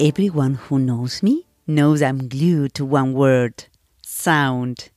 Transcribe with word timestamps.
Everyone 0.00 0.54
who 0.54 0.78
knows 0.78 1.22
me 1.22 1.44
knows 1.66 2.00
I'm 2.00 2.26
glued 2.26 2.72
to 2.72 2.86
one 2.86 3.12
word 3.12 3.66
sound. 4.00 4.88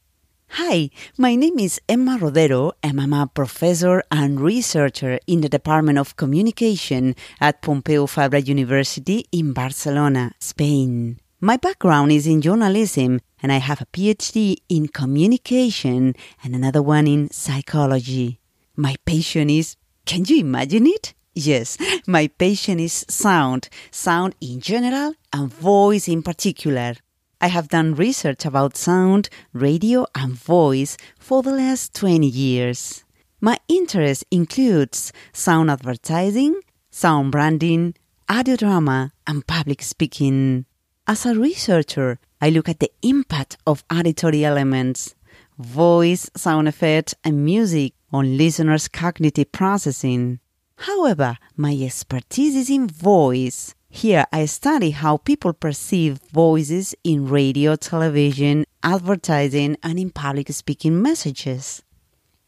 Hi, 0.52 0.92
my 1.18 1.36
name 1.36 1.60
is 1.60 1.82
Emma 1.90 2.18
Rodero, 2.18 2.72
and 2.82 3.02
I'm 3.02 3.12
a 3.12 3.28
professor 3.28 4.02
and 4.10 4.40
researcher 4.40 5.20
in 5.28 5.42
the 5.42 5.50
Department 5.50 5.98
of 5.98 6.16
Communication 6.16 7.18
at 7.42 7.62
Pompeu 7.62 8.08
Fabra 8.08 8.40
University 8.40 9.26
in 9.34 9.52
Barcelona, 9.52 10.32
Spain. 10.40 11.20
My 11.42 11.58
background 11.58 12.14
is 12.14 12.26
in 12.26 12.40
journalism, 12.40 13.20
and 13.42 13.52
I 13.52 13.58
have 13.58 13.82
a 13.82 13.88
PhD 13.88 14.56
in 14.70 14.88
communication 14.88 16.16
and 16.42 16.56
another 16.56 16.82
one 16.82 17.08
in 17.08 17.30
psychology. 17.30 18.40
My 18.78 18.96
passion 19.06 19.50
is 19.50 19.76
can 20.06 20.24
you 20.24 20.40
imagine 20.40 20.88
it? 20.88 21.14
Yes, 21.36 21.78
my 22.06 22.28
passion 22.28 22.80
is 22.80 23.06
sound, 23.10 23.70
sound 23.90 24.36
in 24.40 24.60
general 24.60 25.16
and 25.32 25.52
voice 25.52 26.08
in 26.08 26.22
particular. 26.22 26.94
I 27.42 27.48
have 27.48 27.70
done 27.70 27.96
research 27.96 28.46
about 28.46 28.78
sound, 28.78 29.30
radio, 29.52 30.06
and 30.14 30.34
voice 30.34 30.96
for 31.20 31.42
the 31.42 31.52
last 31.52 31.96
20 31.96 32.28
years. 32.28 33.04
My 33.42 33.58
interest 33.68 34.24
includes 34.30 35.12
sound 35.34 35.72
advertising, 35.72 36.62
sound 36.92 37.32
branding, 37.32 37.96
audio 38.30 38.56
drama, 38.56 39.12
and 39.26 39.46
public 39.46 39.82
speaking. 39.82 40.66
As 41.08 41.26
a 41.26 41.36
researcher, 41.36 42.20
I 42.40 42.50
look 42.50 42.70
at 42.70 42.80
the 42.80 42.92
impact 43.02 43.58
of 43.66 43.84
auditory 43.92 44.46
elements, 44.46 45.16
voice, 45.58 46.30
sound 46.36 46.68
effects, 46.68 47.16
and 47.24 47.44
music 47.44 47.94
on 48.12 48.38
listeners' 48.38 48.88
cognitive 48.88 49.52
processing. 49.52 50.40
However, 50.84 51.38
my 51.56 51.74
expertise 51.82 52.58
is 52.58 52.70
in 52.70 52.88
voice. 52.88 53.74
Here, 53.90 54.26
I 54.34 54.44
study 54.48 54.92
how 54.92 55.16
people 55.16 55.54
perceive 55.54 56.20
voices 56.34 56.94
in 57.06 57.30
radio, 57.30 57.78
television, 57.78 58.66
advertising, 58.84 59.78
and 59.82 59.98
in 59.98 60.10
public 60.10 60.50
speaking 60.50 61.02
messages. 61.02 61.84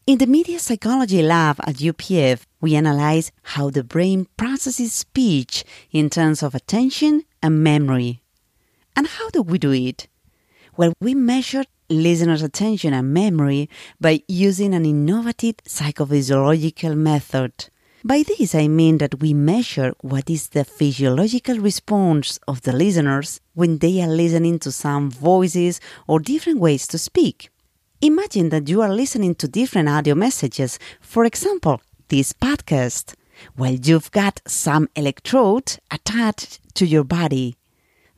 In 0.06 0.18
the 0.18 0.26
Media 0.26 0.58
Psychology 0.58 1.22
Lab 1.22 1.60
at 1.60 1.76
UPF, 1.76 2.42
we 2.60 2.74
analyze 2.76 3.32
how 3.42 3.70
the 3.70 3.82
brain 3.82 4.26
processes 4.36 4.92
speech 4.92 5.64
in 5.90 6.10
terms 6.10 6.42
of 6.42 6.54
attention 6.54 7.22
and 7.42 7.64
memory. 7.64 8.20
And 8.94 9.06
how 9.06 9.30
do 9.30 9.40
we 9.40 9.56
do 9.56 9.72
it? 9.72 10.08
Well, 10.76 10.92
we 11.00 11.14
measure 11.14 11.64
listeners' 11.88 12.42
attention 12.42 12.92
and 12.92 13.14
memory 13.14 13.70
by 13.98 14.20
using 14.28 14.74
an 14.74 14.84
innovative 14.84 15.56
psychophysiological 15.66 16.94
method. 16.98 17.70
By 18.04 18.22
this, 18.22 18.54
I 18.54 18.68
mean 18.68 18.98
that 18.98 19.20
we 19.20 19.34
measure 19.34 19.92
what 20.00 20.30
is 20.30 20.48
the 20.50 20.64
physiological 20.64 21.58
response 21.58 22.38
of 22.46 22.62
the 22.62 22.72
listeners 22.72 23.40
when 23.54 23.78
they 23.78 24.00
are 24.00 24.08
listening 24.08 24.58
to 24.60 24.70
some 24.72 25.10
voices 25.10 25.80
or 26.06 26.20
different 26.20 26.60
ways 26.60 26.86
to 26.88 26.98
speak. 26.98 27.50
Imagine 28.00 28.50
that 28.50 28.68
you 28.68 28.80
are 28.82 28.92
listening 28.92 29.34
to 29.36 29.48
different 29.48 29.88
audio 29.88 30.14
messages, 30.14 30.78
for 31.00 31.24
example, 31.24 31.80
this 32.08 32.32
podcast. 32.32 33.14
while 33.54 33.74
you've 33.74 34.10
got 34.12 34.40
some 34.46 34.88
electrodes 34.96 35.78
attached 35.90 36.58
to 36.74 36.86
your 36.86 37.04
body. 37.04 37.54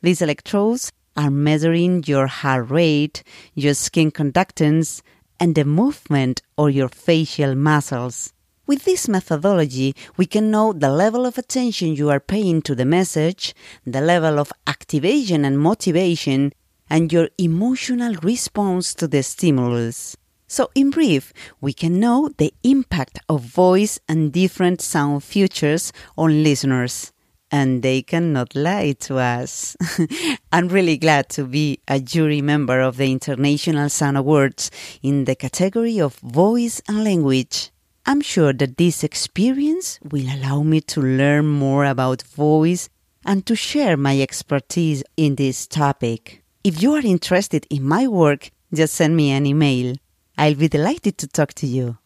These 0.01 0.21
electrodes 0.21 0.93
are 1.17 1.29
measuring 1.29 2.03
your 2.05 2.27
heart 2.27 2.69
rate, 2.69 3.21
your 3.53 3.73
skin 3.73 4.11
conductance, 4.11 5.01
and 5.37 5.55
the 5.55 5.65
movement 5.65 6.41
or 6.57 6.69
your 6.69 6.87
facial 6.87 7.53
muscles. 7.55 8.31
With 8.69 8.85
this 8.85 9.07
methodology, 9.07 9.95
we 10.15 10.27
can 10.27 10.51
know 10.51 10.73
the 10.73 10.91
level 10.91 11.25
of 11.25 11.39
attention 11.39 11.95
you 11.95 12.11
are 12.11 12.19
paying 12.19 12.61
to 12.61 12.75
the 12.75 12.85
message, 12.85 13.55
the 13.83 13.99
level 13.99 14.37
of 14.37 14.53
activation 14.67 15.43
and 15.43 15.57
motivation, 15.57 16.53
and 16.87 17.11
your 17.11 17.29
emotional 17.39 18.13
response 18.21 18.93
to 18.93 19.07
the 19.07 19.23
stimulus. 19.23 20.15
So, 20.45 20.69
in 20.75 20.91
brief, 20.91 21.33
we 21.59 21.73
can 21.73 21.99
know 21.99 22.29
the 22.37 22.53
impact 22.61 23.17
of 23.27 23.41
voice 23.41 23.99
and 24.07 24.31
different 24.31 24.81
sound 24.81 25.23
features 25.23 25.91
on 26.15 26.43
listeners. 26.43 27.11
And 27.49 27.81
they 27.81 28.03
cannot 28.03 28.53
lie 28.53 28.91
to 28.99 29.17
us. 29.17 29.75
I'm 30.51 30.67
really 30.67 30.97
glad 30.97 31.29
to 31.29 31.43
be 31.45 31.79
a 31.87 31.99
jury 31.99 32.43
member 32.43 32.81
of 32.81 32.97
the 32.97 33.11
International 33.11 33.89
Sound 33.89 34.17
Awards 34.17 34.69
in 35.01 35.25
the 35.25 35.33
category 35.33 35.99
of 35.99 36.17
voice 36.17 36.83
and 36.87 37.03
language. 37.03 37.71
I'm 38.09 38.21
sure 38.21 38.53
that 38.53 38.77
this 38.77 39.03
experience 39.03 39.99
will 40.01 40.25
allow 40.33 40.63
me 40.63 40.81
to 40.81 40.99
learn 40.99 41.45
more 41.45 41.85
about 41.85 42.23
voice 42.23 42.89
and 43.23 43.45
to 43.45 43.55
share 43.55 43.97
my 43.97 44.19
expertise 44.19 45.03
in 45.15 45.35
this 45.35 45.67
topic. 45.67 46.41
If 46.63 46.81
you 46.81 46.95
are 46.95 47.05
interested 47.05 47.67
in 47.69 47.83
my 47.83 48.07
work, 48.07 48.49
just 48.73 48.95
send 48.95 49.15
me 49.15 49.29
an 49.29 49.45
email. 49.45 49.95
I'll 50.39 50.55
be 50.55 50.67
delighted 50.67 51.19
to 51.19 51.27
talk 51.27 51.53
to 51.61 51.67
you. 51.67 51.99